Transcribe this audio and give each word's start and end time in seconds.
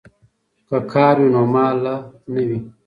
که 0.67 0.77
کار 0.91 1.15
وي 1.21 1.29
نو 1.35 1.41
ماله 1.53 1.95
نه 2.33 2.41
وي. 2.47 2.59